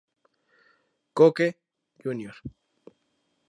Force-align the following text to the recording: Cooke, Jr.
Cooke, 1.13 1.61
Jr. 2.03 2.33